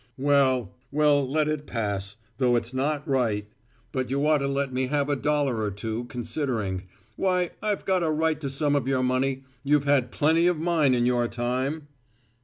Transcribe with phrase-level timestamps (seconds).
[0.17, 3.47] "Well, well, let it pass, though it's not right.
[3.91, 6.87] But you ought to let me have a dollar or two, considering.
[7.17, 9.43] Why, I've got a right to some of your money.
[9.63, 11.87] You've had plenty of mine in your time."